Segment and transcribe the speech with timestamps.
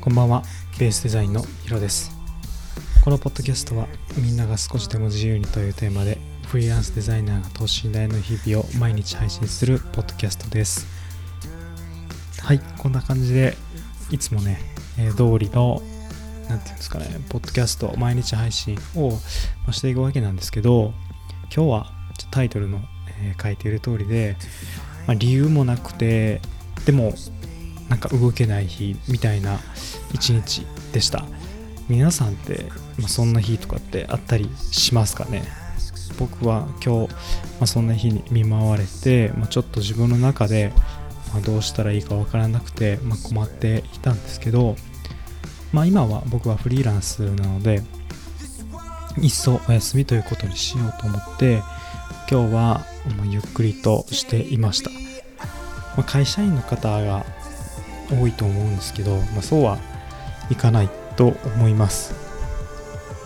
[0.00, 0.42] こんばんは。
[0.78, 2.12] ベースデザインのヒロです。
[3.02, 3.86] このポッドキャストは
[4.18, 10.86] みんなが少しでも自由にというテーマでフリーランスデザイナーが等身大の日々を毎日配信するポッドキャストです。
[12.42, 13.56] はいこんな感じで
[14.10, 14.60] いつもね、
[14.98, 15.80] えー、通りの
[16.50, 19.12] 何て言うんですかねポッドキャスト毎日配信を
[19.72, 20.92] していくわけなんですけど
[21.44, 21.86] 今日は
[22.30, 22.80] タイトルの、
[23.22, 24.36] えー、書いている通りで、
[25.06, 26.42] まあ、理由もなくて
[26.84, 27.14] でも
[27.90, 29.58] なんか動けない日みたいな
[30.14, 31.26] 一日でした。
[31.88, 32.66] 皆さんって、
[32.98, 35.42] まあ、そんな日とかってあったりしますかね？
[36.18, 37.16] 僕は今日、ま
[37.62, 40.72] あ、そんな日に見舞われて、まあ、ちょっと自分の中で、
[41.34, 44.76] ま、どうしたらいいかわからなくて、ま困っていたんですけど、
[45.72, 47.82] まあ、今は僕はフリーランスなので
[49.20, 51.62] いっそお休みということにしようと思って
[52.30, 52.84] 今日は
[53.24, 54.90] ゆっくりとしていました、
[55.96, 57.24] ま会社員の方が
[58.10, 59.78] 多いと思うんですけど、まあ、そうは
[60.50, 62.14] いかないと思います。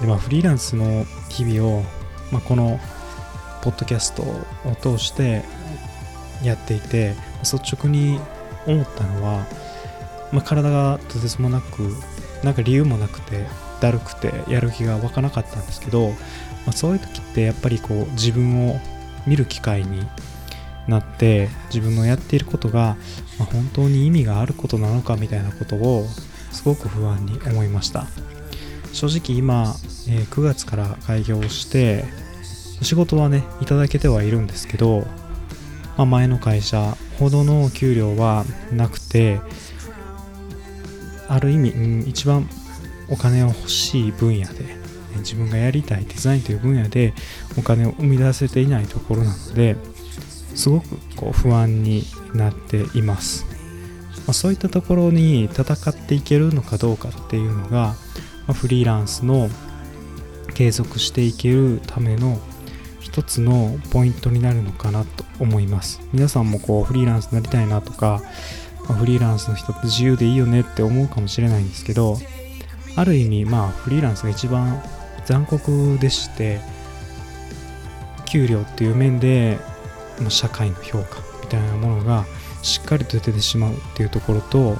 [0.00, 1.82] で、まあ、フリーランスの日々を、
[2.30, 2.78] まあ、この
[3.62, 5.42] ポッドキャストを通して
[6.42, 8.20] やっていて率直に
[8.66, 9.46] 思ったのは、
[10.32, 11.94] まあ、体がとてつもなく
[12.42, 13.46] なんか理由もなくて
[13.80, 16.16] だるくてやる気が湧かなかったんですけど、ま
[16.68, 18.80] あ、そういう時ってやっぱりこう自分を
[19.26, 20.06] 見る機会に
[20.88, 22.96] なって自分のやっていることが、
[23.38, 26.06] ま、本当に意味があることなのかみたいなことを
[26.52, 28.06] すごく不安に思いました。
[28.92, 29.74] 正直今、
[30.08, 32.04] え、9月から開業して
[32.80, 35.00] 仕事はねいただけてはいるんですけど、
[35.96, 39.40] まあ、前の会社ほどの給料はなくて
[41.28, 42.48] ある意味、うん、一番
[43.08, 44.76] お金を欲しい分野で
[45.18, 47.14] 自分がやりたいデザインという分野で
[47.58, 49.76] お金を生み出せていないところなので
[50.54, 53.44] すごくこう不安になっています、
[54.26, 57.94] まあ、そういったところに戦っていけるのかどうかっていうのが、ま
[58.48, 59.48] あ、フリーランスの
[60.54, 62.38] 継続していけるための
[63.00, 66.00] 一つのポイントになるのかなと思います。
[66.12, 68.22] 皆さんもこうフリーランスになりたいなとか、
[68.88, 72.18] まあ、フリーランスの人って自由でいいよねって思うかもしれないんですけど
[72.96, 74.82] ある意味まあフリーランスが一番
[75.26, 76.60] 残酷でして
[78.26, 79.58] 給料っていう面で
[80.28, 82.24] 社会の評価みたいなものが
[82.62, 84.76] しっかりと出てしまうっていうところと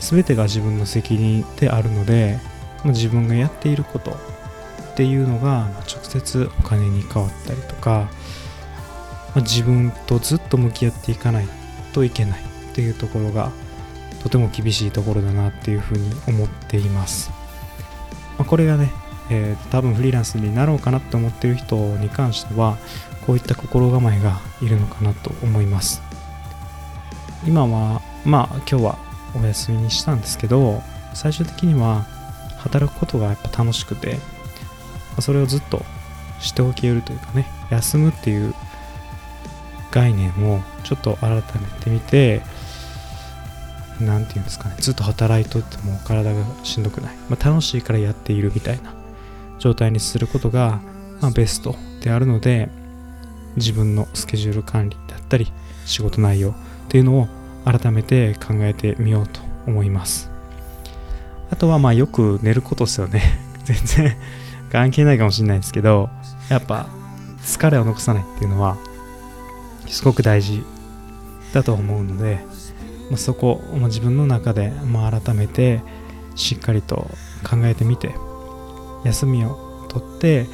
[0.00, 2.38] 全てが自分の責任であるので
[2.84, 8.10] 自分がやっていることっていうのが直接お金に変わったりとか
[9.36, 11.48] 自分とずっと向き合っていかない
[11.92, 13.52] といけないっていうところが
[14.22, 17.30] とても厳しいところだなっていうふうに思っています、
[18.38, 18.90] まあ、これがね、
[19.30, 22.78] えー、多分フリーランスになろうかなって思ってる人に関しては
[23.26, 26.02] こういった心構えがいるのかなと思います。
[27.46, 28.98] 今はまあ今日は
[29.40, 30.82] お休みにしたんですけど
[31.14, 32.06] 最終的には
[32.58, 34.18] 働くことがやっぱ楽しくて
[35.20, 35.82] それをずっと
[36.40, 38.54] しておけるというかね休むっていう
[39.90, 41.42] 概念をちょっと改め
[41.80, 42.42] てみて
[44.00, 48.97] 何て言うんですかねずっと働いとっても体がしんどくない、まあ、楽しいからやっているみたいな。
[49.58, 50.80] 状態にすることが、
[51.20, 52.68] まあ、ベストであるので
[53.56, 55.52] 自分のスケジュール管理だったり
[55.84, 56.54] 仕事内容っ
[56.88, 57.28] ていうのを
[57.64, 60.30] 改めて考えてみようと思います。
[61.50, 63.22] あとはまあよく寝ることですよね。
[63.64, 64.16] 全然
[64.70, 66.10] 関係ないかもしれないですけど
[66.48, 66.86] やっぱ
[67.42, 68.76] 疲れを残さないっていうのは
[69.86, 70.62] すごく大事
[71.52, 72.44] だと思うので、
[73.10, 75.80] まあ、そこ、ま、自分の中で、まあ、改めて
[76.34, 77.10] しっかりと
[77.48, 78.14] 考えてみて
[79.04, 80.46] 休みをとって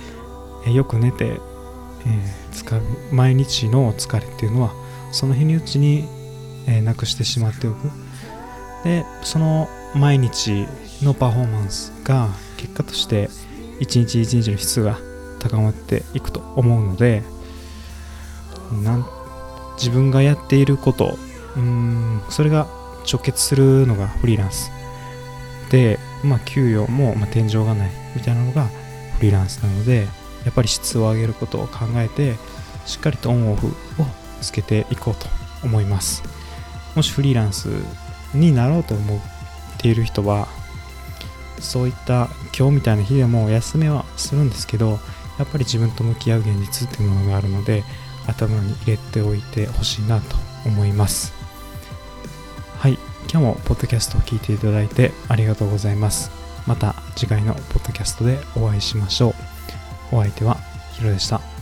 [0.67, 1.41] よく寝て
[2.07, 2.83] えー、使う
[3.13, 4.73] 毎日の疲れっていうのは
[5.13, 6.05] その日にうちに、
[6.67, 7.91] えー、なくしてしまっておく。
[8.85, 10.67] でその毎日
[11.03, 12.29] のパフォーマンスが
[12.59, 13.31] 結果として
[13.81, 14.99] 一日一日の質が
[15.39, 17.23] 高まっていくと思うので
[18.83, 19.07] なん
[19.77, 21.17] 自分がやっていること
[21.57, 22.67] うんそれが
[23.11, 24.71] 直結するのがフリーランス。
[25.71, 28.67] で、まあ、給与も、まあ、天井がないみたいなのが
[29.17, 30.07] フリーランスなので
[30.45, 32.35] やっぱり質を上げることを考えて
[32.87, 33.71] しっかりとオンオフを
[34.41, 35.27] つけていこうと
[35.65, 36.23] 思います。
[36.95, 37.69] もしフリーランス
[38.35, 39.21] になろうと思っ
[39.79, 40.49] ている人は
[41.59, 44.99] そういった今日みたいな日でも休みはするんですけど
[45.39, 47.83] やっぱり自分と向き合う現実っていうものがあるので
[48.27, 51.33] 頭に入れておいてほしいなと思います。
[52.79, 52.99] はい。
[53.35, 56.31] 今日もポッドキャストを聞いていただいてありがとうございます
[56.69, 59.35] また次回のポッドキャストでお会いしましょ
[60.13, 60.55] うお相手は
[60.93, 61.54] ヒロでした。